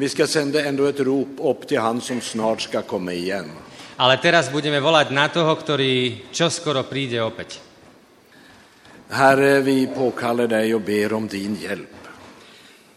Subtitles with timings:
[0.00, 3.46] Vi ska sända ändå ett rop upp till han som snart ska komma igen.
[3.96, 7.62] Ale teraz budeme volať na toho, ktorý čoskoro príde opäť.
[9.14, 11.94] Herre, vi påkallar dig och ber om din hjälp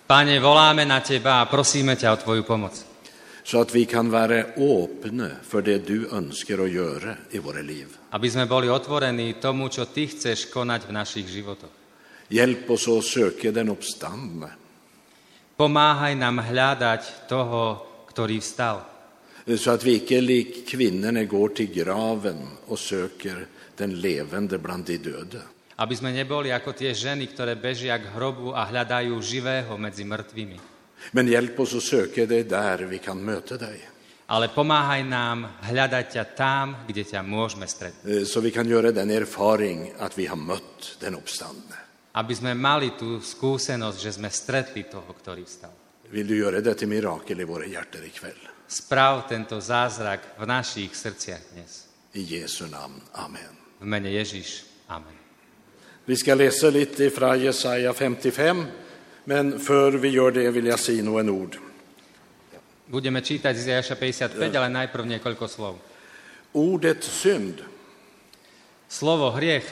[0.10, 2.82] Páne, voláme na Teba a prosíme ťa o Tvoju pomoc.
[3.44, 7.94] så att vi kan vara öppna för det du önskar att göra i våra liv.
[8.10, 11.70] Aby sme boli otvorení tomu, čo Ty chceš konať v našich životoch.
[12.34, 14.67] Hjälp oss att söka den uppstandne
[15.58, 17.82] Pomáhaj nám hľadať toho,
[18.14, 18.86] ktorý vstal.
[19.48, 24.98] så att vi icke lik kvinnorna går till graven och söker den levande bland de
[24.98, 25.42] döda.
[25.78, 30.58] Aby sme neboli ako tie ženy, ktoré bežia k hrobu a hľadajú živého medzi mŕtvými.
[31.14, 33.82] Men hjälp oss att söka dig där vi kan möta dig.
[34.28, 38.06] Ale pomáhaj nám hľadať ťa tam, kde ťa môžeme stretnúť.
[38.06, 41.87] Eh, Så vi kan göra den erfaring att vi har mött den uppstandne.
[42.18, 45.70] Aby sme mali tú skúsenosť, že sme stretli toho, ktorý vstal.
[46.10, 48.42] Vill du göra det till mirakel i våra hjärtan ikväll?
[48.66, 51.86] Sprav tento zázrak v našich srdciach dnes.
[52.18, 52.98] I Jesu namn.
[53.14, 53.54] Amen.
[53.78, 54.66] V mene Ježiš.
[54.90, 55.14] Amen.
[56.08, 58.66] Vi ska läsa lite från Jesaja 55,
[59.24, 61.58] men för vi gör det vill jag säga några ord.
[62.88, 65.76] Budeme čítať z Izajaša 55, ale najprv niekoľko slov.
[66.56, 67.60] Ordet synd,
[68.88, 69.68] Slovo hriech,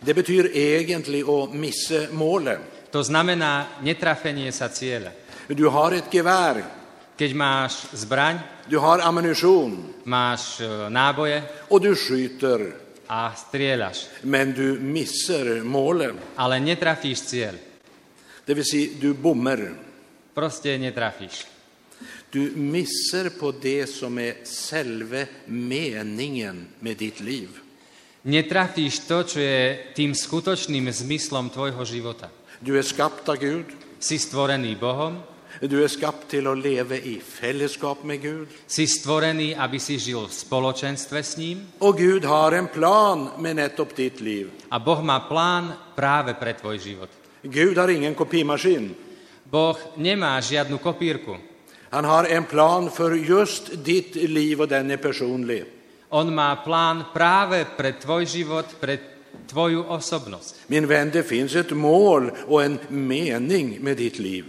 [0.00, 2.58] det betyder egentligen att missa målet.
[2.90, 5.10] to znamená netrafenie sa cieľa.
[5.48, 6.64] Du har ett gevär,
[7.20, 12.72] Keď máš zbraň, du har ammunition máš e, náboje och du skjuter,
[13.06, 16.16] a strieľaš, men du missar målet.
[16.36, 17.54] ale netrafíš cieľ.
[18.46, 19.74] Det vill säga, du bommar.
[20.34, 21.46] Proste netrafíš.
[22.30, 27.48] Du missar på det som är själva meningen med ditt liv.
[28.24, 32.28] Netrafíš to, čo je tým skutočným zmyslom tvojho života.
[32.60, 33.64] Du är skapt av Gud.
[33.98, 35.22] Si stvorený Bohom,
[35.60, 38.48] Du är skapt till att leva i fällskap med Gud.
[38.66, 43.56] si stvorený, aby si žil v spoločenstve s ním Och Gud har en plan med
[43.56, 44.50] nettopp ditt liv.
[44.70, 47.10] a Boh má plán práve pre tvoj život.
[47.42, 48.94] Gud har ingen kopimaskin.
[49.50, 51.36] Boh nemá žiadnu kopírku.
[51.90, 55.64] Han har en plan för just ditt liv och den är personlig.
[56.10, 58.98] On má plán práve pre tvoj život, pre
[59.46, 60.66] tvoju osobnosť.
[60.66, 64.44] Min vän, det finns ett mål och en mening med ditt liv.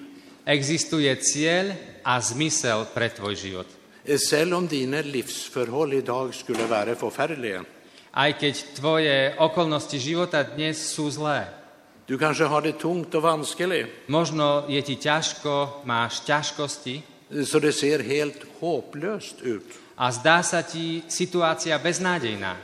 [0.45, 3.69] Existuje cieľ a zmysel pre tvoj život.
[4.17, 7.61] Selv om dina livsförhåll idag skulle vara förfärliga.
[8.11, 11.45] Aj keď tvoje okolnosti života dnes sú zlé.
[12.09, 17.11] Du kanske har det tungt och vanskligt, Možno je ti ťažko, máš ťažkosti
[17.45, 19.63] så det ser helt hopplöst ut.
[20.01, 22.57] A zdá sa ti situácia beznádejná.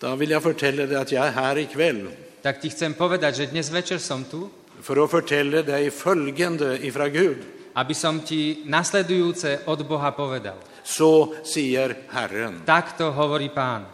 [0.00, 2.08] Då vill jag förtälla dig att jag är här ikväll
[2.42, 4.48] Tak ti chcem povedať, že dnes večer som tu,
[4.80, 7.38] för att förtälla dig följande ifrån Gud.
[7.74, 10.56] aby som ti nasledujúce od Boha povedal.
[10.82, 12.62] Så säger Herren.
[12.64, 13.84] Takto hovorí pán.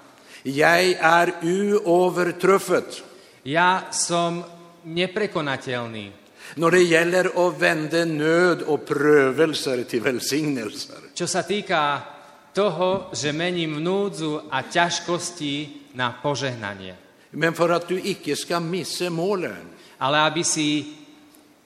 [0.42, 3.02] Jag är oövertruffet
[3.42, 4.44] Ja som
[4.84, 6.12] neprekonateľný,
[6.56, 10.96] när det gäller att vända nöd och prövelser till välsignelser.
[11.14, 12.13] čo sa týka
[12.54, 16.96] toho, že mením núdzu a ťažkosti na požehnanie.
[17.34, 20.94] Men för att du icke ska missa målen, Ale aby si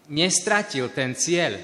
[0.08, 1.56] nestratil ten cieľ,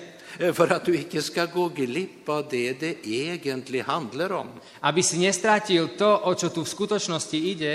[0.52, 4.48] för att du icke ska gå glipp av det det egentligen handlar om,
[4.80, 7.72] aby si nestratil to, o čo tu v skutočnosti ide,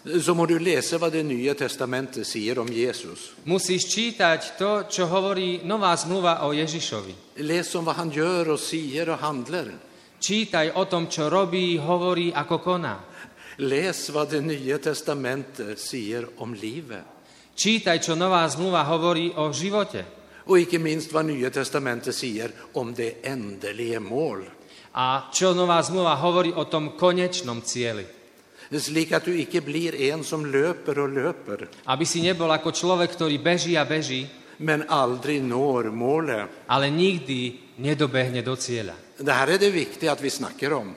[0.00, 3.36] så må du läsa vad det nya testamentet säger om Jesus.
[3.44, 7.44] musíš čítať to, čo hovorí nová zmluva o Ježišovi.
[7.44, 9.68] Läs om vad han gör och säger och handlar.
[10.20, 13.00] Čítaj o tom, čo robí, hovorí, ako koná.
[13.60, 17.04] Läs vad det nya testamentet säger om livet.
[17.56, 20.04] Čítaj, čo nová zmluva hovorí o živote.
[20.44, 24.44] Och icke minst vad nya testamentet säger om det ändliga mål.
[24.96, 28.04] A čo nová zmluva hovorí o tom konečnom cieli.
[28.70, 33.12] Slik att du icke blir en som löper och löper, Aby si nebol ako človek,
[33.18, 34.30] ktorý beží a beží,
[34.62, 36.46] men aldrig når målet.
[36.68, 38.94] ale nikdy nedobehne do cieľa.
[39.20, 40.94] Det här är det viktiga att vi snackar om.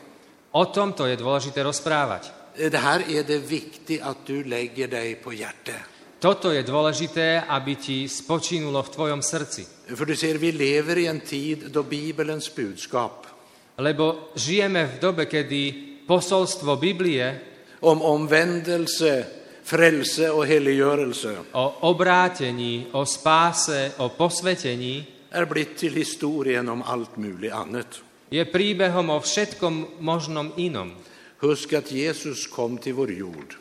[0.52, 2.32] O tomto je dôležité rozprávať.
[2.56, 5.84] Det här är det viktiga att du lägger dig på hjärtat.
[6.20, 9.66] Toto je dôležité, aby ti spočinulo v tvojom srdci.
[9.96, 13.28] För du ser, vi lever i en tid då Bibelns budskap
[13.78, 15.74] Lebo žijeme v dobe, kedy
[16.08, 17.40] posolstvo Biblie
[17.80, 19.26] om omvändelse,
[19.64, 27.18] frälse och helliggörelse o obrátení, o spáse, o posvetení är blivit till historien om allt
[27.18, 28.02] möjligt annat.
[28.34, 30.90] Je príbehom o všetkom možnom inom.
[31.38, 33.52] Husk att Jesus kom till vår jord,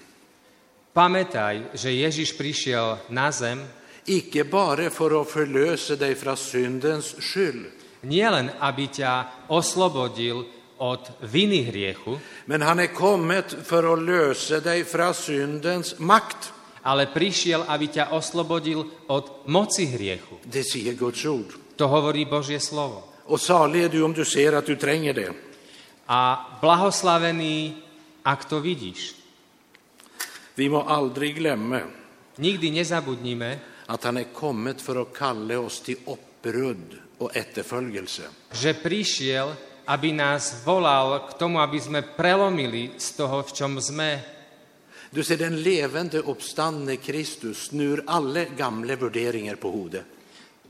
[0.93, 3.65] Pamätaj, že Ježiš prišiel na zem
[4.05, 7.65] icke bara för att förlösa dig från syndens skyld,
[8.05, 10.45] nielen aby ťa oslobodil
[10.77, 11.01] od
[11.33, 16.53] viny hriechu, men han är kommit för att lösa dig från syndens makt.
[16.83, 20.43] ale prišiel, aby ťa oslobodil od moci hriechu.
[20.43, 21.47] Det säger Guds ord.
[21.79, 23.12] To hovorí Božie slovo.
[23.25, 25.33] Och salig är du om du ser att du tränger det.
[26.07, 27.75] A blahoslavený,
[28.23, 29.15] ak to vidíš.
[30.55, 31.81] Vi må aldrig glömma
[32.37, 38.23] Nikdy nezabudnime, att han är kommit för att kalla oss till uppbrud och efterföljelse.
[38.53, 39.53] že prišiel,
[39.85, 44.21] aby nás volal k tomu, aby sme prelomili z toho, v čom sme.
[45.13, 50.12] Du ser, den levande uppstandne Kristus snur alla gamla värderingar på hodet.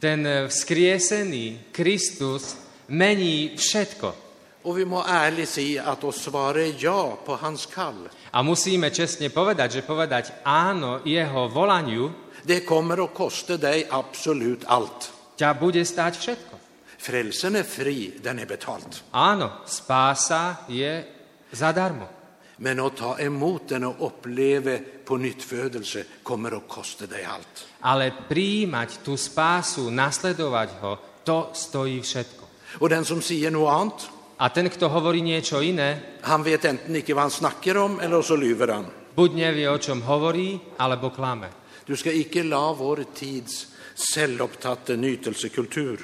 [0.02, 2.58] Ten eh, vzkriesený Kristus
[2.90, 4.14] mení všetko.
[4.62, 9.30] Och vi må ärligt säga att att svara ja på hans kall, A musíme čestne
[9.30, 12.10] povedať, že povedať áno jeho volaniu
[12.42, 15.10] det kommer att kosta dig absolut allt.
[15.38, 16.54] ťa bude stáť všetko.
[16.98, 19.02] Frälsen är fri, den är betalt.
[19.10, 21.02] Áno, spása je
[21.50, 22.21] zadarmo.
[22.62, 27.66] Men att ta emot den och uppleva på nytt födelse kommer att kosta dig allt.
[27.82, 32.44] Ale prijímať tú spásu, nasledovať ho, to stojí všetko.
[32.78, 34.10] Och den som säger något annat,
[34.42, 38.22] A ten, kto hovorí niečo iné, han vet enten inte vad han snackar om eller
[38.22, 38.86] så lyver han.
[39.14, 41.46] buď nevie, o čom hovorí, alebo klame.
[41.86, 45.98] Du ska icke la vår tids självupptatte nytelsekultur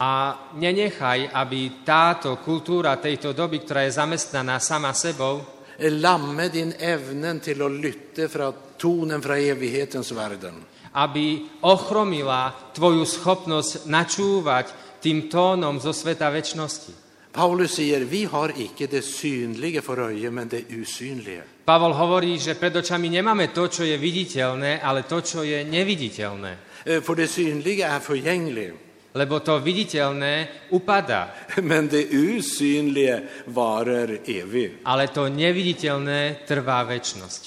[0.00, 7.40] A nenechaj, aby táto kultúra tejto doby, ktorá je zamestnaná sama sebou, lamme din evnen
[7.40, 10.54] till att lytte från tonen från evighetens världen.
[10.92, 14.66] aby ochromila tvoju schopnosť načúvať
[14.98, 16.92] tým tónom zo sveta väčšnosti.
[17.30, 21.46] Paulus säger, vi har icke det synliga för öje, men det usynliga.
[21.64, 26.82] Pavol hovorí, že pred očami nemáme to, čo je viditeľné, ale to, čo je neviditeľné.
[26.84, 28.74] Eh, För det synliga är förgängligt,
[29.10, 31.34] Lebo to viditeľné upadá,
[31.68, 34.86] men det usynliga varar evigt.
[34.86, 37.42] ale to neviditeľné trvá väčnosť.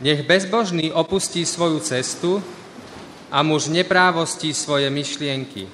[0.00, 2.40] Nech bezbožný opustí svoju cestu
[3.28, 5.68] a muž neprávostí svoje myšlienky.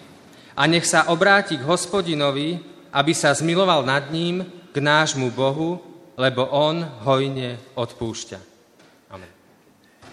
[0.56, 2.58] A nech sa obráti k hospodinovi,
[2.90, 4.42] aby sa zmiloval nad ním,
[4.76, 5.80] k nášmu Bohu,
[6.20, 8.38] lebo on hojne odpúšťa.
[9.08, 9.30] Amen.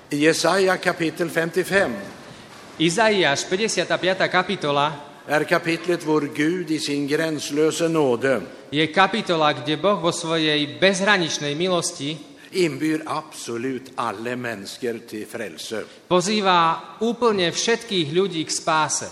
[0.08, 4.32] Jesaja kapitel 55 Izaiáš 55.
[4.32, 4.88] kapitola
[5.28, 8.42] är kapitlet vår Gud i sin gränslösa nåde
[8.72, 12.18] je kapitola, kde Boh vo svojej bezhraničnej milosti
[12.56, 19.10] inbyr absolut alla människor till frälse, pozýva úplne všetkých ľudí k spáse,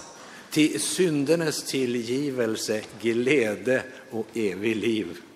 [0.50, 5.31] till syndernas tillgivelse, glädje och evig liv.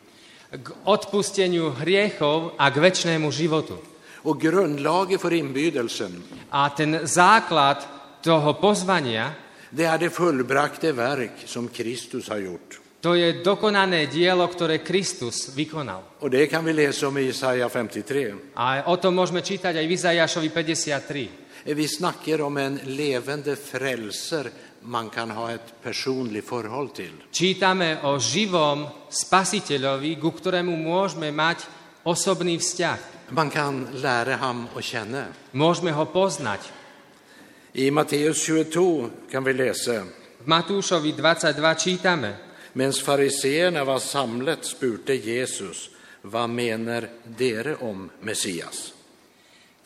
[0.63, 3.77] K odpusteniu hriechov a k väčšnému životu.
[4.23, 7.77] Och grundlaget för inbydelsen, A ten základ
[8.23, 9.31] toho pozvania,
[9.69, 12.79] det är det fullbrakte verk som Kristus har gjort.
[13.05, 16.01] to je dokonané dielo, ktoré Kristus vykonal.
[16.19, 18.57] Och det kan vi läsa om i Jesaja 53.
[18.57, 21.69] A o tom môžeme čítať aj v Izajašovi 53.
[21.69, 27.13] Vi snackar om en levande frälser man kan ha ett personligt förhåll till.
[27.31, 31.65] Čítame o živom spasiteľovi, ku ktorému môžeme mať
[32.05, 33.33] osobný vzťah.
[33.33, 35.33] Man kan lära ham att känna.
[35.53, 36.61] Môžeme ho poznať.
[37.75, 40.05] I Matteus 22 kan vi läsa
[40.39, 42.31] V Matúšovi 22 čítame,
[42.75, 45.89] Medan fariseerna var samlet spurte Jesus,
[46.21, 48.95] vad menar dere om Messias?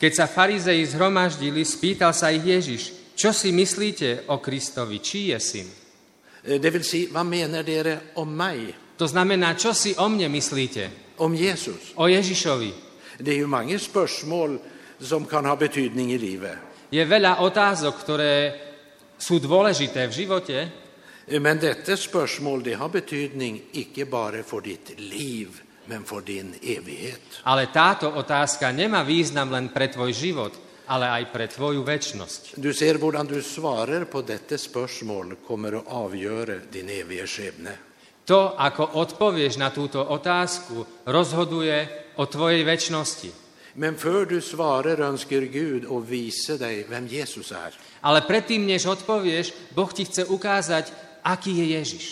[0.00, 5.40] keď sa farizei zhromaždili, spýtal sa ich Ježiš, čo si myslíte o Kristovi, či je
[5.40, 5.68] syn?
[6.44, 10.28] Eh, Det vill säga, vad menar dere om mig, To znamená, čo si o mne
[10.28, 11.92] myslíte, om Jesus?
[11.96, 12.72] o Ježišovi.
[13.20, 14.58] Det är ju många spörsmål
[15.00, 16.56] som kan ha betydning i livet.
[16.92, 18.32] Je veľa otázok, ktoré
[19.20, 20.58] sú dôležité v živote,
[21.30, 27.20] Men detta spörsmål det har betydning icke bara för ditt liv, men för din evighet.
[27.44, 30.52] ale táto otázka nemá význam len pre tvoj život,
[30.90, 32.58] ale aj pre tvoju väčnosť.
[32.58, 37.78] Du ser hvordan du svarar på detta spörsmål kommer att avgöra din eviga skebne.
[38.26, 43.30] To, ako odpovieš na túto otázku, rozhoduje o tvojej väčšnosti.
[43.74, 47.70] Men för du svarar önskar Gud att visa dig vem Jesus är.
[48.02, 50.90] Ale predtým, než odpovieš, Boh ti chce ukázať,
[51.22, 52.06] aký je Ježiš.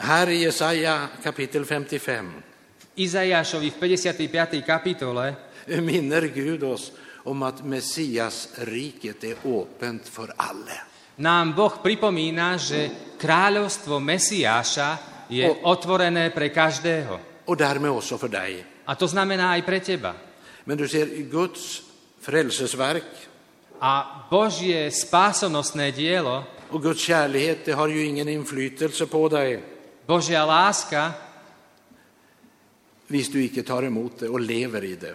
[0.00, 4.62] Här i Jesaja kapitel 55 Izajášovi v 55.
[4.66, 5.36] kapitole
[5.80, 6.92] minner Gud oss
[7.24, 10.80] om att Messias riket är öppet för alla.
[11.16, 12.90] nám Boh pripomína, že
[13.22, 14.98] kráľovstvo Mesiáša
[15.30, 17.46] je O- otvorené pre každého.
[17.46, 18.64] Och därmed också för dig.
[18.86, 20.14] A to znamená aj pre teba.
[20.66, 21.82] Men du ser, Guds
[22.20, 23.04] frälsesverk
[23.80, 29.62] A Božie spásonosné dielo, och Guds kärlek, det har ju ingen inflytelse på dig
[30.06, 31.12] Božia láska,
[33.06, 35.14] hvis du icke tar emot det och lever i det.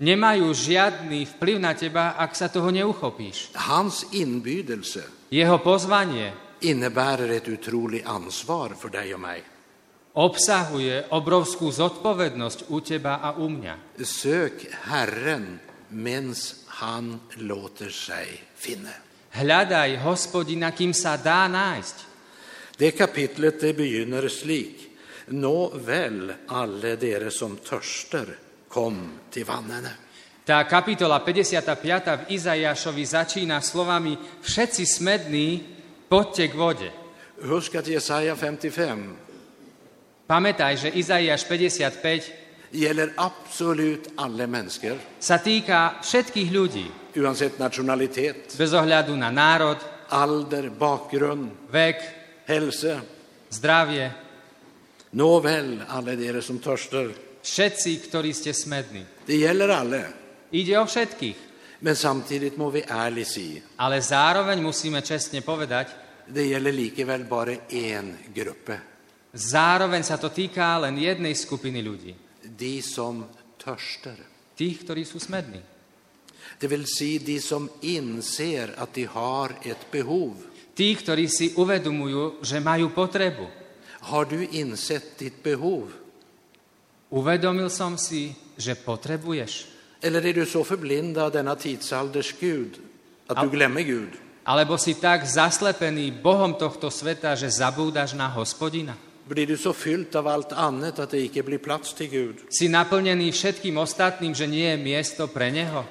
[0.00, 3.56] Nemajú žiadny vplyv na teba, ak sa toho neuchopíš.
[3.56, 9.42] Hans inbydelse Jeho pozvanie innebär ett otroligt ansvar för dig och mig.
[10.16, 14.00] obsahuje obrovskú zodpovednosť u teba a u mňa.
[14.00, 15.60] Sök Herren
[15.92, 18.96] mens han låter sig finna.
[19.36, 21.96] Hľadaj hospodina, kým sa dá nájsť.
[22.80, 24.88] Det kapitlet det begynner slik.
[25.36, 28.45] Nå väl alle dere som törster,
[28.76, 30.04] kom till vannene.
[30.44, 35.48] Tá kapitola 55 v Izajašovi začína slovami Všetci smední,
[36.12, 36.90] poďte k vode.
[37.40, 39.24] Husk att Jesaja 55
[40.26, 48.74] Pamätaj, že Izaiáš 55 gäller absolut alla människor, sa týka všetkých ľudí, oavsett nationalitet, bez
[48.74, 49.78] ohľadu na národ,
[50.10, 51.98] alder, bakgrund, vek,
[52.50, 53.06] hälsa.
[53.54, 54.10] zdravie,
[55.16, 57.25] Nå väl alla dere som törstar.
[57.46, 59.06] Všetci, ktorí ste smední.
[59.22, 60.10] Det gäller alla,
[60.50, 61.38] Ide o všetkých,
[61.82, 65.86] men samtidigt må vi ärligt säga, ale zároveň musíme čestne povedať,
[66.26, 68.70] det gäller likaväl bara en grupp.
[69.34, 72.14] zároveň sa to týka len jednej skupiny ľudí.
[72.42, 73.26] De som
[73.58, 74.16] törstar.
[74.56, 75.60] Tých, ktorí sú smední.
[76.56, 80.38] Det vill säga de som inser att de har ett behov.
[80.72, 83.48] Tí, ktorí si uvedomujú, že majú potrebu.
[84.08, 86.05] Har du insett ditt behov?
[87.16, 89.64] Uvedomil som si, že potrebuješ.
[90.04, 92.76] Eller är du så förblindad av denna tidsålders Gud
[93.26, 94.12] att du glömmer Gud?
[94.44, 98.94] Alebo si tak zaslepený Bohom tohto sveta, že zabúdaš na hospodina.
[99.26, 102.36] Blir du så fyllt av allt annat att det icke blir plats till Gud?
[102.52, 105.82] Si naplnený všetkým ostatným, že nie je miesto pre Neho.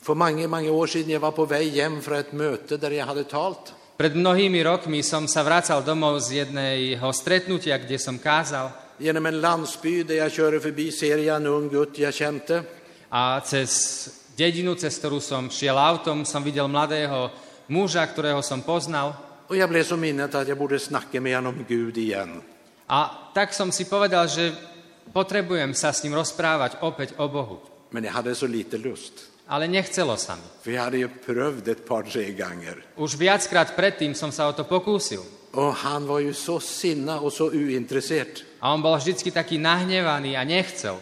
[0.00, 3.06] För många, många år sedan jag var på väg hem från ett möte där jag
[3.06, 3.74] hade talt.
[3.96, 9.40] Pred mnohými rokmi som sa vracal domov z jedného stretnutia, kde som kázal Genom en
[9.40, 12.62] landsby där jag körde förbi ser jag en ung gutt jag kände.
[13.14, 17.30] a cez dedinu, cez ktorú som šiel autom, som videl mladého
[17.70, 19.14] muža, ktorého som poznal
[19.46, 22.42] Och jag blev så minnet att jag borde snacka med honom om Gud igen.
[22.86, 24.52] a tak som si povedal, že
[25.12, 27.60] potrebujem sa s ním rozprávať opäť o Bohu.
[27.90, 29.33] Men jag hade så lite lust.
[29.48, 30.72] Ale nechcelo sa mi.
[30.72, 32.84] Jag hade ju prövd ett par, tre gånger.
[32.96, 35.20] Už viackrát predtým som sa o to pokúsil.
[35.52, 38.40] Och han var ju så sinna och så ointresserad.
[38.60, 40.96] A on bol vždycky taký nahnevaný a nechcel.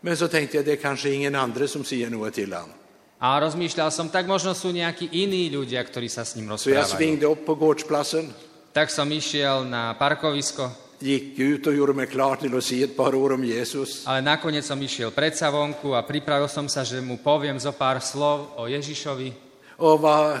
[0.00, 2.70] Men så tänkte jag, det är kanske ingen andre som säger något till han.
[3.18, 6.94] A rozmýšľal som, tak možno sú nejakí iní ľudia, ktorí sa s ním rozprávajú.
[6.94, 8.30] svingde på gårdsplatsen,
[8.70, 12.96] Tak som išiel na parkovisko, gick ut och gjorde mig klar till att säga ett
[12.96, 14.06] par ord om Jesus.
[14.06, 18.00] ale nakoniec som išiel predsa vonku a pripravil som sa, že mu poviem zo pár
[18.00, 19.32] slov o Ježišovi.
[19.76, 20.38] Och var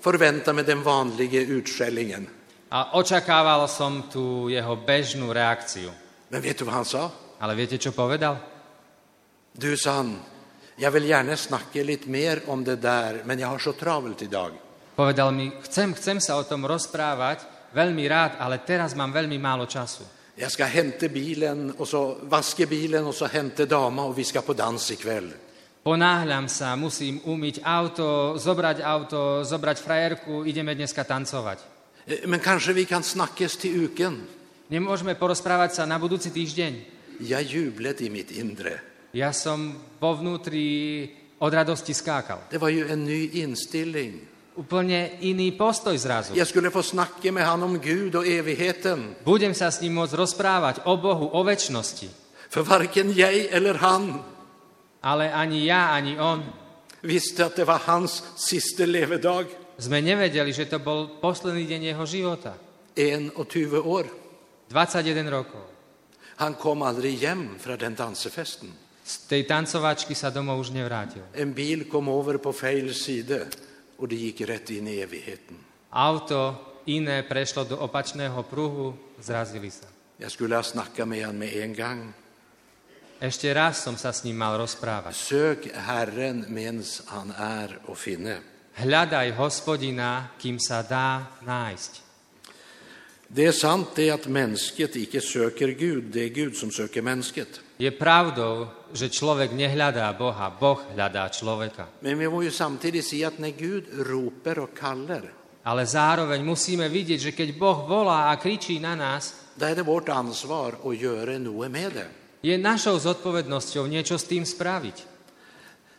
[0.00, 2.26] förväntade mig den vanliga utskällningen.
[2.68, 5.92] A očakával som tú jeho bežnú reakciu.
[6.32, 7.12] Men vet du vad han sa?
[7.38, 8.36] Ale viete, čo povedal?
[9.52, 10.16] Du, sa han,
[10.76, 14.52] jag vill gärna snacka lite mer om det där, men jag har så travelt idag.
[14.96, 17.44] Povedal mi, chcem, chcem sa o tom rozprávať,
[17.74, 20.04] veľmi rád, ale teraz mám veľmi málo času.
[20.36, 24.40] Jag ska hämta bilen och så vaska bilen och så hämta dama och vi ska
[24.40, 25.28] på dans ikväll.
[25.82, 31.58] Ponáhľam sa, musím umyť auto, zobrať auto, zobrať frajerku, ideme dneska tancovať.
[32.06, 34.22] Eh, Men kanske vi kan snackas till uken.
[34.70, 36.72] Nemôžeme porozprávať sa na budúci týždeň.
[37.26, 38.80] Jag jublade i mitt inre.
[39.12, 41.10] Ja som vo vnútri
[41.42, 42.48] od radosti skákal.
[42.48, 44.31] Det var ju en ny inställning.
[44.52, 46.36] Úplne iný postoj zrazu.
[46.36, 49.16] Jag skulle få snacka med han om Gud och evigheten.
[49.24, 52.08] Budem sa s ním môcť rozprávať o Bohu, o väčšnosti.
[52.52, 54.20] För varken jag eller han
[55.02, 56.42] Ale ani ja, ani on
[57.00, 59.46] visste att det var hans sista levedag.
[59.78, 62.54] sme nevedeli, že to bol posledný deň jeho života.
[62.94, 63.34] 21
[63.82, 64.06] år.
[64.70, 65.64] 21 rokov.
[66.36, 68.70] Han kom aldrig hem från den dansefesten.
[69.02, 71.26] Z tej tancovačky sa domov už nevrátil.
[71.34, 73.50] En bil kom över på fel sida
[74.02, 75.56] och det gick rätt in i evigheten.
[75.90, 76.54] Auto
[76.84, 79.86] iné prešlo do opačného pruhu, zrazili sa.
[80.16, 82.12] Jag skulle ha snackat med honom med en gång.
[83.20, 85.14] Ešte raz som sa s ním mal rozprávať.
[85.14, 88.42] Sök Herren mens han är och finne.
[88.74, 92.02] Hľadaj hospodina, kým sa dá nájsť.
[93.28, 97.60] Det är sant det att människet icke söker Gud, det är Gud som söker människet.
[97.82, 101.90] Je pravdou, že človek nehľadá Boha, Boh hľadá človeka.
[101.98, 106.90] Men vi må ju samtidigt se att när Gud ropar och kallar, Ale zároveň musíme
[106.90, 110.98] vidieť, že keď Boh volá a kričí na nás, då är det vårt ansvar att
[110.98, 112.08] göra något med det.
[112.42, 114.96] je našou zodpovednosťou niečo s tým spraviť.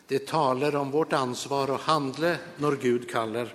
[0.07, 3.47] Det talar om vårt ansvar att handla när Gud kallar.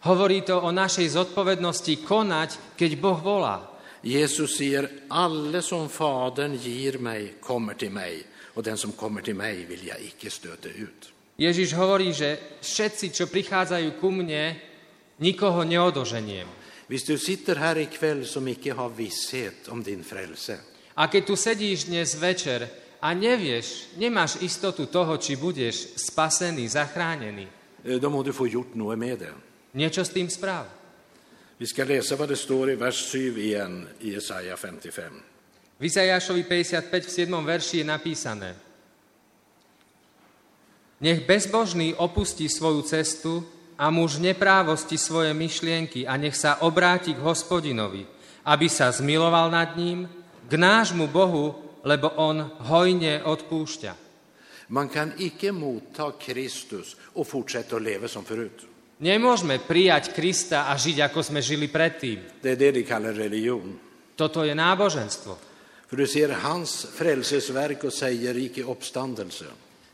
[0.00, 3.79] Hovorí to o našej zodpovednosti konať, keď Boh volá.
[4.02, 9.34] Jesus säger, alla som Fadern ger mig kommer till mig och den som kommer till
[9.34, 11.12] mig vill jag icke stöta ut.
[11.36, 14.60] Ježiš hovorí, že všetci, čo prichádzajú ku mne,
[15.24, 16.44] nikoho neodoženiem.
[16.88, 20.60] Visst du sitter här ikväll som icke har visshet om din frälse.
[20.96, 22.68] A keď tu sedíš dnes večer
[23.00, 27.46] a nevieš, nemáš istotu toho, či budeš spasený, zachránený,
[27.84, 29.32] Eh, Då må du få gjort något med det.
[29.72, 30.68] niečo s tým správ.
[31.60, 35.12] Vi ska läsa vad det står i vers 7 igen i Jesaja 55.
[35.78, 37.44] V Izajášovi 55 v 7.
[37.44, 38.50] verši je napísané
[41.04, 43.44] Nech bezbožný opustí svoju cestu
[43.76, 48.08] a muž neprávosti svoje myšlienky a nech sa obráti k hospodinovi,
[48.48, 50.08] aby sa zmiloval nad ním,
[50.48, 52.40] k nášmu Bohu, lebo on
[52.72, 53.92] hojne odpúšťa.
[54.72, 58.69] Man kan icke motta Kristus och fortsätta att leva som förut.
[59.00, 62.20] Nemôžeme prijať Krista a žiť, ako sme žili predtým.
[62.44, 63.80] Det är det de kallar religion.
[64.16, 65.38] Toto je náboženstvo.
[65.88, 69.44] För du ser hans frälsesverk och säger icke uppståndelse.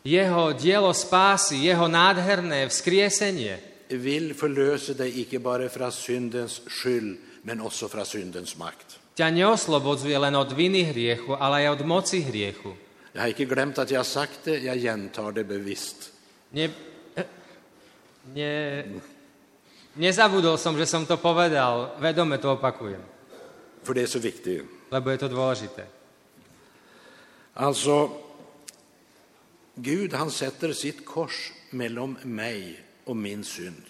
[0.02, 7.60] Jeho dielo spásy, jeho nádherné vzkriesenie Vill förlösa dig icke bara från syndens skyld men
[7.60, 8.98] också från syndens makt.
[9.16, 12.74] ťa neoslobodzuje len od viny hriechu, ale aj od moci hriechu.
[13.12, 16.12] Jag har icke glömt att jag sagt det, jag gentar det bevisst.
[16.50, 16.68] Ne,
[18.34, 18.84] ne,
[19.96, 23.02] nezabudol som, že som to povedal, vedome to opakujem,
[23.82, 24.64] För det är så viktigt.
[24.90, 25.86] lebo je to dôležité.
[27.54, 28.10] Alltså,
[29.74, 33.82] Gud han sätter sitt kors mellan mig och min synd.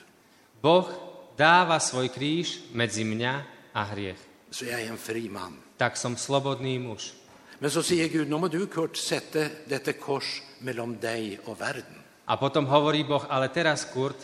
[0.60, 0.88] Boh
[1.36, 4.18] dáva svoj kríž medzi mňa a hriech.
[4.50, 5.56] Så jag är en fri man.
[5.76, 7.12] Tak som slobodný muž.
[7.58, 12.02] Men så säger Gud, nu må du Kurt sätta detta kors mellan dig och världen.
[12.26, 14.18] A potom hovorí Boh, ale teraz, Kurt,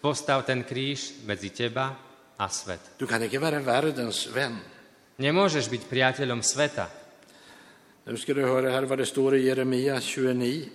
[0.00, 1.92] postav ten kríž medzi teba
[2.38, 2.80] a svet.
[2.98, 4.58] Du kan inte vara världens vän.
[5.20, 6.90] Nemôžeš byť priateľom sveta.
[8.06, 10.68] Nu ska du höra här vad det står i Jeremia 29,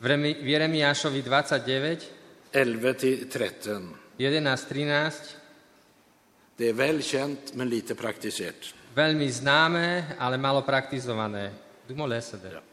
[0.00, 2.08] V Remi- v Jeremiášovi 29,
[2.52, 3.94] 11 till 13.
[4.18, 5.36] 11, 13,
[6.56, 8.72] Det är väl känt men lite praktiserat.
[8.96, 11.52] veľmi známe, ale malo praktizované.
[11.88, 12.69] Du må lese det.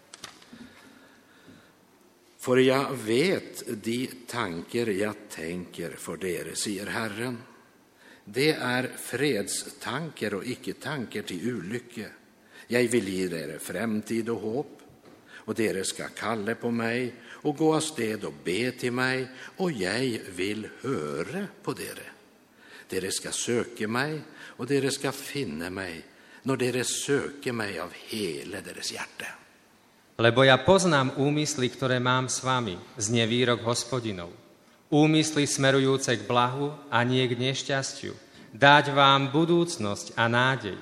[2.47, 7.37] För jag vet de tankar jag tänker för dere, säger Herren.
[8.25, 12.05] Det är fredstankar och icke tankar till olycka.
[12.67, 14.81] Jag vill ge dere framtid och hopp,
[15.29, 20.19] och dere ska kalla på mig och gå avsted och be till mig, och jag
[20.35, 22.07] vill höra på dere.
[22.89, 26.01] Dere ska söka mig, och dere ska finna mig,
[26.43, 29.27] när dere söker mig av hela deras hjärta.
[30.17, 34.33] Lebo ja poznám úmysly, ktoré mám s vami, znie výrok hospodinov.
[34.89, 38.17] Úmysly smerujúce k blahu a nie k nešťastiu.
[38.49, 40.73] Dať vám budúcnosť a nádej.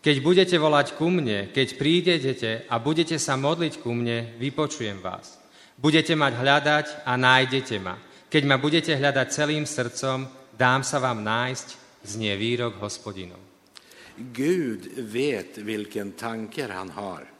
[0.00, 5.36] Keď budete volať ku mne, keď prídete a budete sa modliť ku mne, vypočujem vás.
[5.76, 8.00] Budete mať hľadať a nájdete ma.
[8.32, 10.24] Keď ma budete hľadať celým srdcom,
[10.56, 11.68] dám sa vám nájsť,
[12.04, 13.40] znie výrok hospodinov.
[14.16, 17.33] Gud vet vilken tankar han har.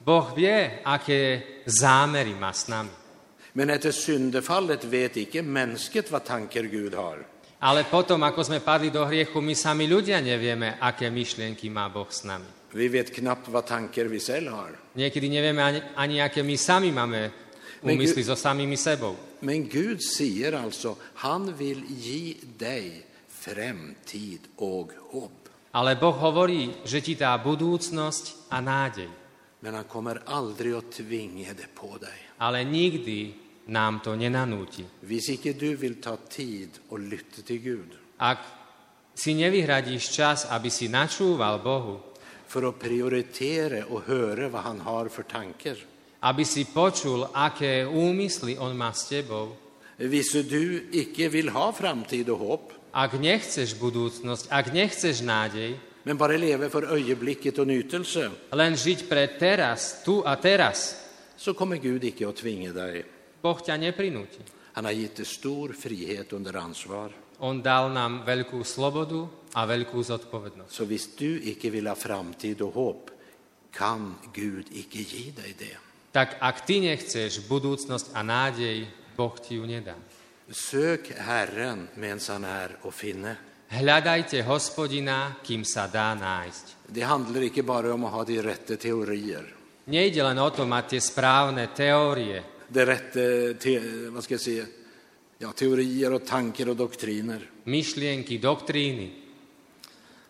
[0.00, 2.90] Boh vie, aké zámery má s nami.
[3.56, 7.24] Men efter syndefallet vet icke mänskligt vad tankar Gud har.
[7.60, 12.06] Ale potom, ako sme padli do hriechu, my sami ľudia nevieme, aké myšlienky má Boh
[12.12, 12.44] s nami.
[12.76, 14.72] Vi vet knappt vad tankar vi själv har.
[14.92, 17.32] Niekedy nevieme ani, ani aké my sami máme
[17.80, 19.16] úmysly so samými sebou.
[19.40, 25.48] Men Gud säger alltså, han vill ge dig framtid och hopp.
[25.72, 29.08] Ale Boh hovorí, že ti dá budúcnosť a nádej.
[29.66, 32.28] Men han kommer aldrig att tvinga det på dig.
[32.38, 33.32] ale nikdy
[33.66, 34.84] nám to nenanúti.
[35.00, 38.38] Hvis ikke du vill ta tid och lytte till Gud Ak
[39.14, 41.98] si nevyhradíš čas, aby si načúval Bohu,
[42.46, 45.76] för att prioritera och höra vad han har för tankar.
[46.20, 49.56] aby si počul, aké úmysly On má s tebou,
[49.98, 55.74] Hvis du ikke vill ha framtid och hopp, ak nechceš budúcnosť, ak nechceš nádej,
[56.06, 61.02] men bara lever för ögonblicket och nytelse, len žiť pre teraz, tu a teraz,
[61.34, 63.02] så kommer Gud icke att tvinga dig.
[63.42, 64.38] Boh ťa neprinúti.
[64.78, 67.10] Han har gett dig stor frihet under ansvar.
[67.42, 69.26] On dal nám veľkú slobodu
[69.58, 70.70] a veľkú zodpovednosť.
[70.70, 73.10] Så hvis du icke vill ha framtid och hopp,
[73.74, 75.74] kan Gud icke ge dig det.
[76.14, 78.86] Tak ak ty nechceš budúcnosť a nádej,
[79.18, 79.98] Boh ti ju nedá.
[80.54, 83.34] Sök Herren medan han är att finna.
[83.70, 86.86] Hľadajte hospodina, kým sa dá nájsť.
[86.88, 89.54] Det handlar icke bara om att ha de rätta teorier,
[89.86, 93.78] Nejde len o to mať tie správne teórie, de rätta te,
[94.10, 94.64] vad ska jag säga,
[95.38, 97.50] ja, teorier och tankar och doktriner.
[97.64, 99.10] myšlienky, doktríny.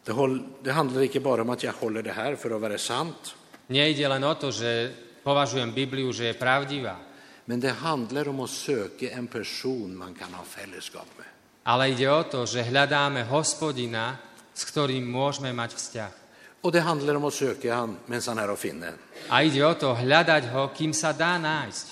[0.05, 2.79] Det, håll, det handlar icke bara om att jag håller det här för att vara
[2.79, 4.95] sant, Nejde len o to, že
[5.25, 6.97] považujem Bibliu, že je pravdivá,
[7.45, 11.27] men det handlar om att söka en person man kan ha fällskap med.
[11.67, 14.23] Ale ide o to, že hľadáme hospodina,
[14.55, 16.13] s ktorým môžeme mať vzťah.
[16.63, 18.93] Och det handlar om att söka han medan han är att finna.
[19.29, 21.87] A ide o to hľadať ho, kým sa dá nájsť.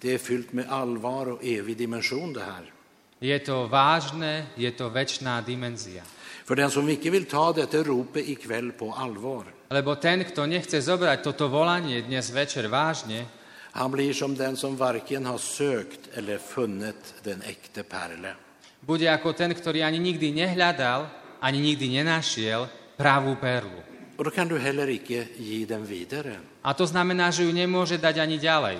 [0.00, 2.72] Det är fyllt med allvar och evig dimension det här.
[3.20, 6.02] Je to vážne, je to väčšiná dimenzia.
[6.44, 10.82] För den som icke vill ta detta ropet ikväll på allvar, Lebo ten, kto nechce
[10.82, 13.28] zobrať toto volanie dnes večer vážne,
[13.72, 18.34] han blir som den som varken har sökt eller funnit den äkta pärle.
[18.80, 21.08] Bude ako ten, ktorý ani nikdy nehľadal,
[21.40, 23.80] ani nikdy nenašiel pravú perlu.
[24.16, 26.36] Och då kan du heller icke ge den vidare.
[26.60, 28.76] A to znamená, že ju nemôže dať ani ďalej.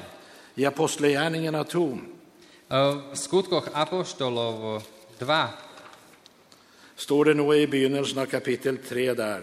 [0.60, 2.20] I Apostlagärningarna 2
[2.70, 4.78] V skutkoch Apoštolov
[5.18, 5.26] 2
[6.94, 9.42] står det nog i begynnelsen av kapitel 3 där.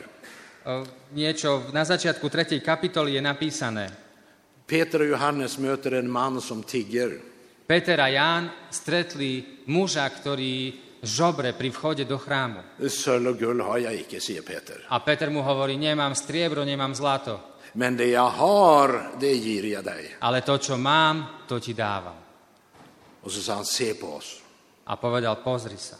[1.11, 2.63] niečo na začiatku 3.
[2.63, 3.91] kapitoly je napísané.
[4.63, 7.19] Peter och Johannes möter en man som tigger.
[7.67, 10.71] Peter a Ján stretli muža, ktorý
[11.03, 12.63] žobre pri vchode do chrámu.
[12.79, 13.83] Har
[14.41, 14.79] Peter.
[14.87, 19.83] A Peter mu hovorí, nemám striebro, nemám zlato, Men det jag har, det ger jag
[19.83, 20.15] dig.
[20.19, 22.15] ale to, čo mám, to ti dávam.
[23.21, 24.41] Och så sa han, se på oss.
[24.87, 25.95] A povedal, pozri sa.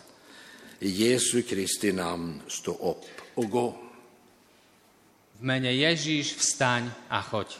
[0.80, 3.68] I Jesu Kristi namn, stå upp och gå.
[5.38, 7.60] V mene Ježíš vstaň a choď.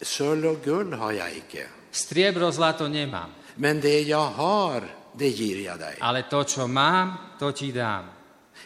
[0.00, 1.66] Sölv och har jag icke.
[1.96, 4.84] Striebro, zlato nemám, Men det jag har,
[5.16, 5.96] det ger jag dig.
[6.00, 8.04] ale to, čo mám, to ti dám.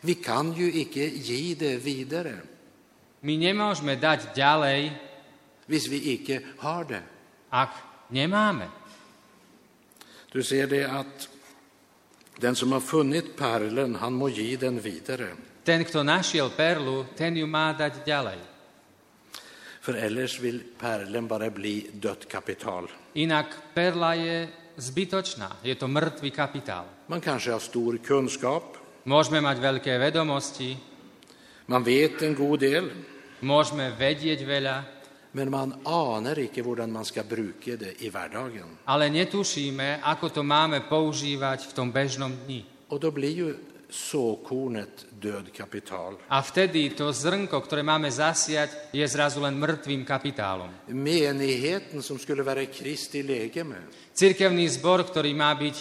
[0.02, 2.42] Vi kan ju icke ge det vidare,
[3.22, 4.96] My nemôžeme dať ďalej,
[5.68, 7.02] hvis vi icke har det.
[7.52, 7.70] ak
[8.10, 8.66] nemáme.
[10.32, 11.28] Du ser det att
[12.40, 15.36] den som har funnit pärlen, han må ge den vidare.
[15.64, 18.38] Ten, kto našiel perlu, ten ju má dať ďalej.
[19.80, 22.88] För ellers vill pärlen bara bli dött kapital.
[23.14, 26.86] Inak perla je zbytočná, je to mŕtvý kapitál.
[27.08, 30.76] Man kanske har stor kunskap, Môžeme mať veľké vedomosti,
[31.72, 32.86] man vet en god del,
[33.40, 34.76] môžeme vedieť veľa,
[35.32, 38.84] men man anar icke hur man ska bruka det i vardagen.
[38.84, 42.64] ale netušíme, ako to máme používať v tom bežnom dni.
[42.88, 43.56] Och då blir ju
[43.90, 46.16] såkornet död kapital.
[46.30, 50.70] A vtedy to zrnko, ktoré máme zasiať, je zrazu len mŕtvým kapitálom.
[50.94, 55.76] Menigheten som skulle vara Kristi legeme, Cirkevný zbor, ktorý má byť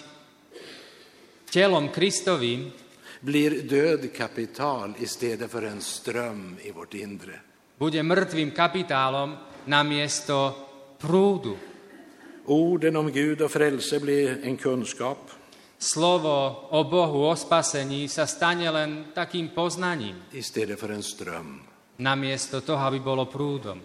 [1.50, 2.72] telom Kristovým,
[3.22, 7.50] blir död kapital istället för en ström i vårt inre.
[7.80, 9.40] bude mŕtvým kapitálom
[9.72, 10.52] namiesto
[11.00, 11.56] prúdu.
[12.46, 15.39] Orden om Gud och frälse blir en kunskap
[15.80, 21.62] Slovo o Bohu, o spasení sa stane len takým poznaním, istället för en ström.
[22.00, 23.80] namiesto toho, aby bolo prúdom.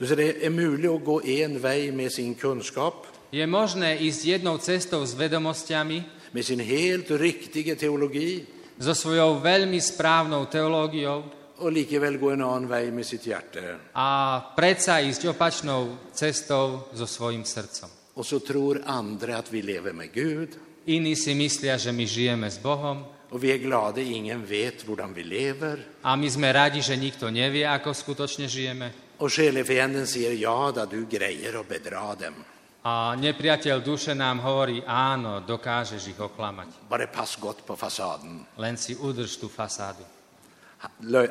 [0.00, 4.58] Ser, det är möjligt att gå en väg med sin kunskap, Je možné ísť jednou
[4.58, 6.02] cestou s vedomosťami,
[6.34, 8.42] med sin helt riktiga teologi
[8.78, 11.22] so svojou veľmi správnou teológiou
[11.58, 13.78] och likaväl gå en annan väg med sitt hjärta.
[13.94, 17.90] a predsa ísť opačnou cestou so svojim srdcom.
[18.14, 20.48] Och så tror andra att vi lever med Gud
[20.90, 25.14] Iní si myslia, že my žijeme s Bohom och vi är glada, ingen vet hur
[25.14, 25.78] vi lever.
[26.02, 28.90] a my sme radi, že nikto nevie, ako skutočne žijeme.
[29.18, 32.34] Och själefienden säger, ja då, du grejer att bedra dem.
[32.82, 36.88] A nepriateľ duše nám hovorí, áno, dokážeš ich oklamať.
[36.88, 38.40] Bara pass gott på fasaden.
[38.56, 40.02] Len si udrž tú fasádu.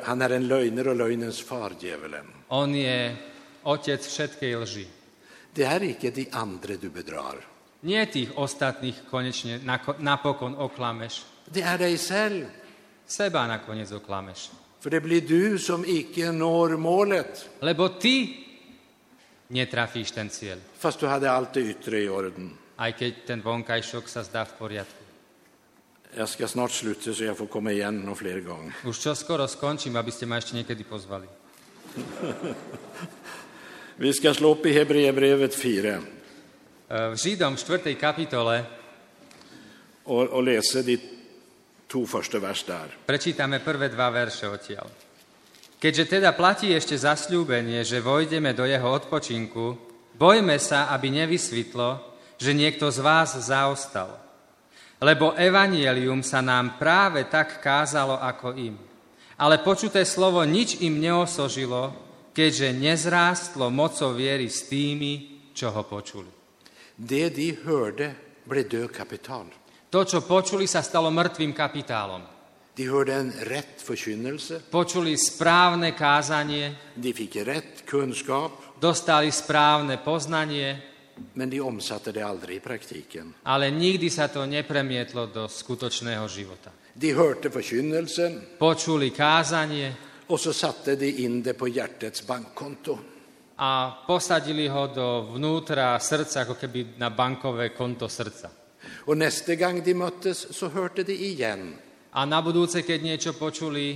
[0.06, 2.26] Han är en lögner och lögnens far, djävulen.
[2.48, 3.16] On je
[3.62, 4.86] otec všetkej lži.
[5.52, 7.42] Det är icke de andre du bedrar.
[7.82, 9.60] Nie tých ostatných konečne
[9.98, 11.22] napokon oklameš.
[11.48, 12.46] Det är dig själv.
[13.06, 14.50] Seba nakoniec oklameš.
[14.80, 18.36] För det blir du som icke når målet, Lebo ty
[19.50, 20.58] netrafíš ten cieľ.
[20.78, 22.50] fast du hade allt det yttre i orden.
[22.78, 25.04] Aj keď ten vonkajšok sa zdá v poriadku.
[26.16, 28.72] Jag ska snart sluta så jag får komma igen några fler gånger.
[28.84, 31.26] Už čo skoro skončím, aby ste ma ešte niekedy pozvali.
[33.96, 36.00] Vi ska slå upp i Hebreerbrevet 4 E,
[36.90, 37.94] V Židom 4.
[37.94, 38.66] kapitole
[40.04, 40.98] och, och läsa de
[41.86, 42.90] två första vers där.
[43.06, 44.90] prečítame prvé dva verše odtiaľ.
[45.78, 49.78] Keďže teda platí ešte zasľúbenie, že vojdeme do jeho odpočinku,
[50.18, 52.02] bojme sa, aby nevysvitlo,
[52.34, 54.18] že niekto z vás zaostal.
[54.98, 58.74] Lebo evanielium sa nám práve tak kázalo ako im.
[59.38, 61.94] Ale počuté slovo nič im neosožilo,
[62.34, 66.39] keďže nezrástlo mocou viery s tými, čo ho počuli.
[67.00, 68.12] Det de hörde
[68.44, 69.46] blev död kapital.
[69.90, 72.22] To, čo počuli, sa stalo mŕtvým kapitálom.
[72.76, 80.76] De hörde en rätt förkynnelse, Počuli správne kázanie, de fick rätt kunskap, dostali správne poznanie,
[81.34, 83.34] men de omsatte det aldrig i praktiken.
[83.44, 86.70] ale nikdy sa to nepremietlo do skutočného života.
[86.94, 89.92] De hörde förkynnelsen Počuli kázanie
[90.26, 92.98] och så satte de in det på hjärtets bankkonto.
[93.60, 98.48] A posadili ho do vnútra srdca, ako keby na bankové konto srdca.
[99.06, 101.76] Och nästa gång de möttes så hörde de igen
[102.10, 103.94] A na budúce, keď niečo počuli,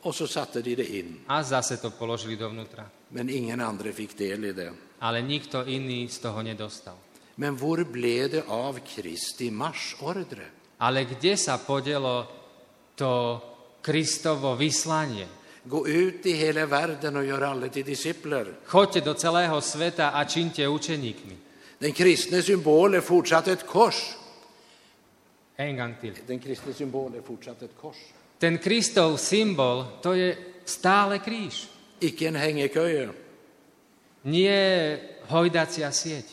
[0.00, 1.20] och så satte de det in.
[1.28, 2.88] a zase to položili dovnútra.
[3.10, 4.72] Men ingen andre fick del i det.
[5.00, 6.96] Ale nikto iný z toho nedostal.
[7.36, 10.76] Men hvor blev det av Kristi marsordre?
[10.80, 12.24] Ale kde sa podelo
[12.96, 13.40] to
[13.84, 15.39] Kristovo vyslanie?
[15.70, 18.46] Gå ut i hela världen och gör alla till discipler.
[18.64, 21.36] Choďte do celého sveta a činte učeníkmi.
[21.78, 24.16] Den kristna symbol är fortsatt ett kors.
[25.56, 26.14] En gang til.
[26.26, 27.96] Den kristna symbol är fortsatt ett kors.
[28.38, 31.68] Ten Kristov symbol, to je stále kríž.
[32.00, 33.12] Icke en hängeköje.
[34.24, 36.24] Nie hojdacia sieť.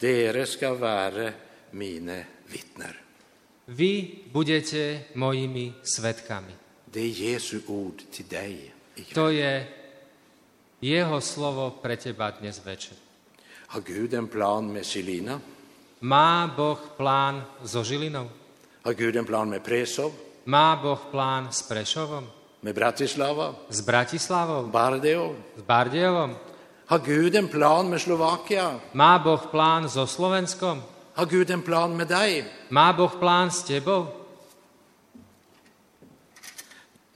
[0.00, 1.32] Dere ska vara
[1.72, 3.00] mine vittner.
[3.66, 6.65] Vy budete mojimi svetkami.
[6.96, 9.14] Det är Jesu ord till dig ikväll.
[9.14, 9.64] To je
[10.80, 12.96] jeho slovo pre teba dnes večer.
[13.66, 15.40] Har Gud en plan med Selina?
[16.00, 18.28] Má Boh plán so Žilinou?
[18.82, 20.12] Har Gud en plan med Presov?
[20.44, 22.26] Má Boh plán s Prešovom?
[22.60, 23.54] Med Bratislava?
[23.70, 24.66] S Bratislavou?
[24.66, 25.34] Bardejov?
[25.56, 26.34] S Bardejovom?
[26.86, 28.80] Har Gud en plan med Slovakia?
[28.92, 30.82] Má Boh plán so Slovenskom?
[31.14, 32.44] Har Gud en plan med dig?
[32.70, 34.25] Má Boh plán s tebou?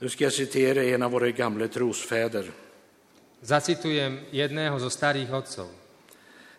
[0.01, 2.51] Nu ska jag citera en av våra gamla trosfäder.
[3.41, 5.69] Zacitujem jedného zo starých otcov.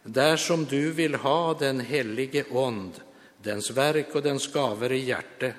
[0.02, 2.92] Där som du vill ha den helige ond,
[3.42, 5.54] dens verk och dens gaver i hjärte,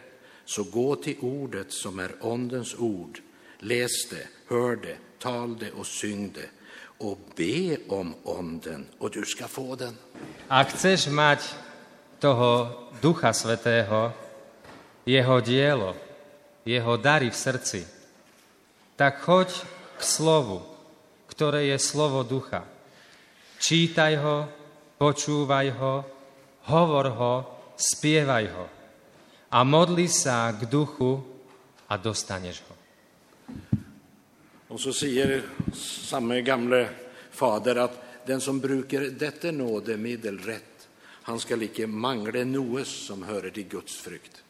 [0.46, 3.20] så gå till ordet som är ondens ord.
[3.60, 6.50] Läs det, hör det, tal det och syng det
[6.98, 9.98] och be om onden och du ska få den.
[10.48, 11.56] Ak chceš mať
[12.20, 12.70] toho
[13.02, 14.12] Ducha Svetého,
[15.04, 15.96] jeho dielo,
[16.66, 17.82] jeho dary v srdci,
[18.96, 19.50] tak choď
[19.98, 20.64] k slovu,
[21.28, 22.64] ktoré je slovo Ducha.
[23.60, 24.38] Čítaj ho,
[25.00, 25.94] počúvaj ho,
[26.68, 27.34] hovor ho,
[27.76, 28.66] spievaj ho
[29.54, 31.22] a modli sa k duchu
[31.88, 32.76] a dostaneš ho.
[34.68, 35.44] Och så säger
[36.10, 36.90] samma gamla
[37.32, 40.88] fader att den som brukar detta nådemedel rätt,
[41.22, 44.43] han ska icke mangle noe som hör till Guds frukt.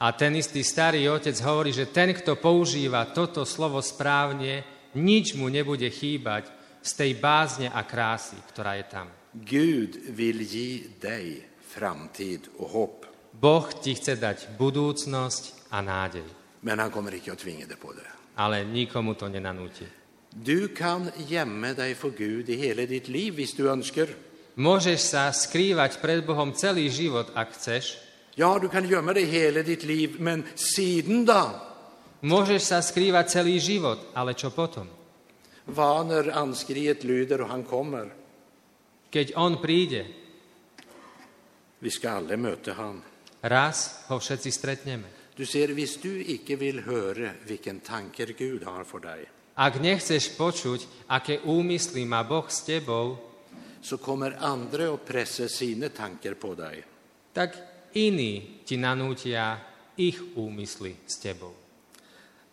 [0.00, 4.64] A ten istý starý otec hovorí, že ten, kto používa toto slovo správne,
[4.96, 6.48] nič mu nebude chýbať
[6.80, 9.06] z tej bázne a krásy, ktorá je tam.
[9.30, 12.96] Gud vill ge dig framtid och hopp,
[13.30, 16.26] Boh ti chce dať budúcnosť a nádej,
[16.66, 18.04] men han kommer icke att tvinga dig på det.
[18.36, 19.86] ale nikomu to nenanúti.
[20.32, 24.08] Du kan gömma dig för Gud i hela ditt liv, hvis du önskar.
[24.56, 28.09] Môžeš sa skrývať pred Bohom celý život, ak chceš.
[28.36, 31.50] Ja, du kan gömma dig hela ditt liv, men siden då?
[32.22, 34.86] Môžeš sa skrývať celý život, ale čo potom?
[35.66, 38.10] Vad när anskriet lyder och han kommer?
[39.10, 40.04] Keď On príde,
[41.80, 43.02] Vi ska alla möta han.
[43.42, 45.08] raz ho všetci stretneme.
[45.36, 50.36] Du ser, hvis du icke vill höra vilken tanker Gud har för dig, Ak nechceš
[50.36, 53.16] počuť, aké úmysly má Boh s tebou,
[53.82, 56.84] så kommer andra att pressa sina tankar på dig.
[57.32, 57.56] tak
[57.94, 59.58] iní ti nanútia
[59.96, 61.54] ich úmysly s tebou.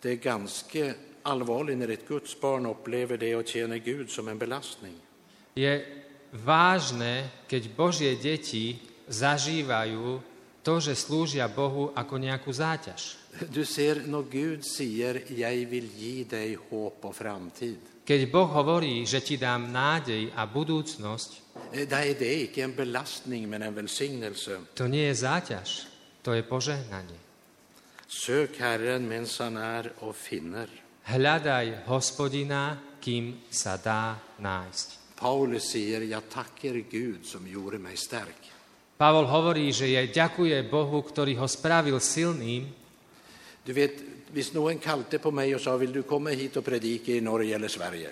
[0.00, 4.38] Det är ganska allvarligt när ett Guds barn upplever det och tjänar Gud som en
[4.38, 4.94] belastning.
[5.54, 5.82] Je
[6.32, 10.20] vážne, keď Božie deti zažívajú
[10.62, 13.16] to, že slúžia Bohu ako nejakú záťaž.
[13.54, 17.78] Du ser när Gud säger jag vill ge dig hopp och framtid.
[18.08, 21.30] Keď Boh hovorí, že ti dám nádej a budúcnosť,
[21.72, 21.84] Eh,
[23.70, 24.72] välsignelse.
[24.74, 25.68] to nie je záťaž,
[26.24, 27.20] to je požehnanie.
[30.14, 30.68] Finner.
[31.04, 34.88] Hľadaj hospodina, kým sa dá nájsť.
[35.20, 38.57] Paulus säger jag tackar Gud som gjorde mig stark.
[38.98, 42.66] Pavol hovorí, že je ďakuje Bohu, ktorý ho spravil silným.
[43.62, 43.94] Du vet,
[44.34, 47.54] hvis någon kallade på mig och sa vill du komma hit och predika i Norge
[47.54, 48.10] eller Sverige?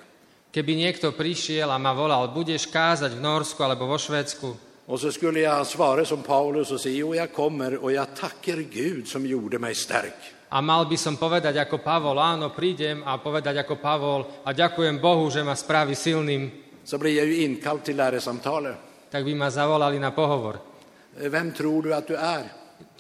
[0.55, 4.49] Keby niekto prišiel a ma volal, budeš kázať v Norsku alebo vo Švédsku,
[4.87, 8.63] Och så skulle jag svara som Paulus och säga jo jag kommer och jag tackar
[8.63, 10.15] Gud som gjorde mig stark.
[10.47, 15.03] a mal by som povedať ako Pavol, áno, prídem a povedať ako Pavol a ďakujem
[15.03, 16.47] Bohu, že ma spraví silným,
[16.87, 18.79] Så blir jag ju inkallad till läresamtalet.
[19.11, 20.76] tak by ma zavolali na pohovor.
[21.21, 22.53] Eh, Vem tror du att du är?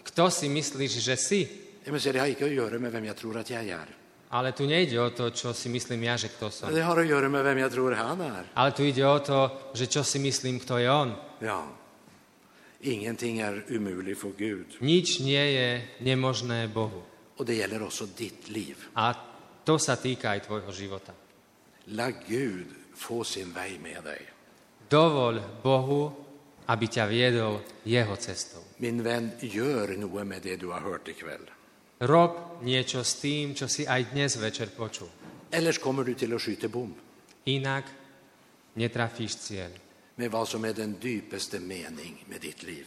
[0.02, 1.48] Kto si myslíš, že si?
[1.84, 3.86] Ja, men så det har inte att göra med vem jag tror att jag är.
[4.28, 6.74] Ale tu nejde o to, čo si myslím ja, že kto som.
[6.74, 8.44] Det har att göra med vem jag tror han är.
[8.54, 11.12] Ale tu ide o to, že čo si myslím, kto je on.
[11.40, 11.68] Ja.
[12.80, 14.66] Ingenting är umuligt för Gud.
[14.80, 17.02] Nič nie je nemožné Bohu.
[17.36, 18.76] Och det gäller också ditt liv.
[18.94, 19.14] A
[19.64, 21.12] to sa týka aj tvojho života.
[21.86, 24.22] La Gud få sin väg med dig.
[24.88, 26.10] Dovol Bohu,
[26.66, 28.62] aby ťa viedol jeho cestou.
[28.78, 31.46] Min vän, gör något med det du har hört ikväll.
[32.00, 35.08] Rob niečo s tým, čo si aj dnes večer počul.
[35.50, 36.94] Ellers kommer du till att skjuta bom
[37.46, 37.84] Inak
[38.74, 39.70] netrafíš cieľ.
[40.16, 42.86] med vad som är den djupaste mening med ditt liv.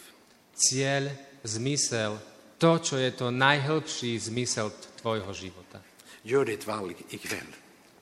[0.53, 1.09] Cieľ,
[1.43, 2.19] zmysel,
[2.57, 5.81] to, čo je to najhlbší zmysel tvojho života.
[6.23, 7.49] Gör ditt valg ikväll.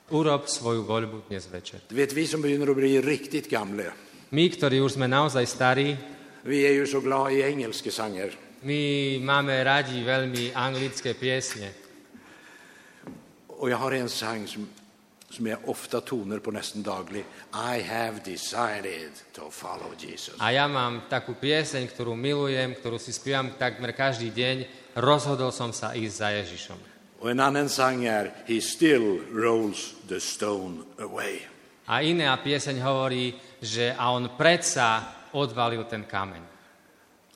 [0.10, 1.80] Urob svoju voľbu dnes večer.
[1.90, 3.94] Vet, vi som börjar att bli riktigt gamla,
[4.32, 5.96] My, ktorí už sme naozaj starí,
[6.44, 8.48] vi är ju så glada i engelska sånger.
[8.64, 8.82] my
[9.24, 11.72] máme radi veľmi anglické piesne.
[13.48, 14.70] Och jag har en sång som,
[15.30, 17.26] som jag ofta tonar på nästan daglig.
[17.54, 20.36] I have decided to follow Jesus.
[20.40, 24.56] A ja mám takú pieseň, ktorú milujem, ktorú si spievam takmer každý deň.
[25.00, 26.80] Rozhodol som sa ísť za Ježišom.
[27.18, 31.42] Och en annan sång är He still rolls the stone away.
[31.88, 36.44] A iná pieseň hovorí, že a on predsa odvalil ten kameň.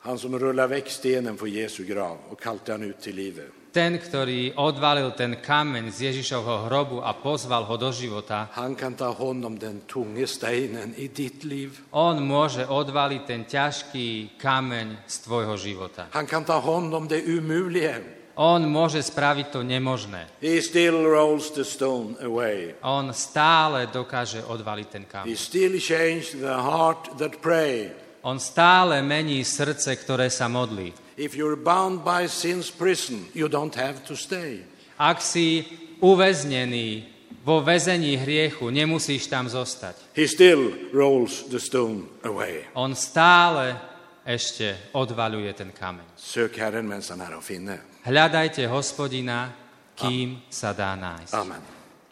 [0.02, 3.52] Han som rullar väck stenen från Jesu grav och kallte han ut till livet.
[3.72, 9.00] Ten, ktorý odvalil ten kameň z Ježišovho hrobu a pozval ho do života, Han kan
[9.00, 11.80] ta hand om den tunga stenen i ditt liv.
[11.96, 16.12] on môže odvaliť ten ťažký kameň z tvojho života.
[16.12, 18.04] Han kan ta hand om det umuliga.
[18.39, 20.28] On môže spraviť to nemožné.
[20.39, 22.76] He still rolls the stone away.
[22.82, 25.36] On stále dokáže odvaliť ten He kameň.
[25.36, 27.91] still changed the heart that pray.
[28.22, 30.94] On stále mení srdce, ktoré sa modlí.
[31.17, 34.62] If you're bound by sin's prison, you don't have to stay.
[35.02, 35.65] Ak si
[36.02, 37.10] uväznený
[37.41, 40.13] vo väzení hriechu, nemusíš tam zostať.
[40.13, 42.70] He still rolls the stone away.
[42.78, 43.90] On stále
[44.26, 46.18] ešte odvaľuje ten kameň.
[46.18, 47.78] Sök Herren medan han är att finna.
[48.02, 49.54] Hľadajte hospodina,
[49.96, 51.34] kým sa dá nájsť.
[51.38, 51.62] Amen.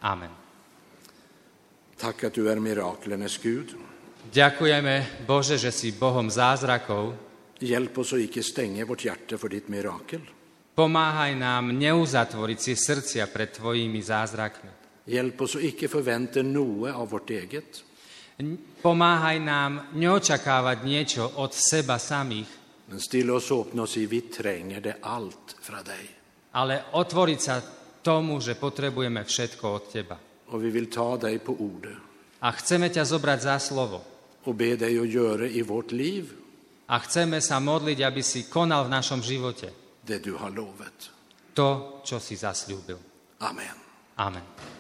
[0.02, 0.32] Amen.
[1.98, 3.76] Tack att du är miraklernas Gud.
[4.30, 7.18] Ďakujeme, Bože, že si Bohom zázrakov.
[7.60, 10.22] Hjälp oss att icke stänga vårt hjärta för ditt mirakel.
[10.76, 14.70] Pomáhaj nám neuzatvoriť si srdcia pred Tvojimi zázrakmi.
[15.10, 17.84] Hjälp oss att icke förvänta något av vårt eget.
[18.80, 22.48] Pomáhaj nám neočakávať niečo od seba samých,
[22.90, 26.10] Men stilla oss och öppna oss i, vi tränger det allt från dig.
[26.56, 27.62] ale otvoriť sa
[28.02, 30.18] tomu, že potrebujeme všetko od Teba.
[30.50, 32.00] Och vi vill ta dig på ordet
[32.42, 34.02] A chceme ťa zobrať za slovo.
[34.48, 36.32] och be dig att göra i vårt liv
[36.90, 39.70] A chceme sa modliť, aby si konal v našom živote
[40.02, 40.96] det du har lovat.
[41.54, 42.98] to, čo si zasľúbil.
[43.44, 43.76] Amen.
[44.18, 44.79] Amen.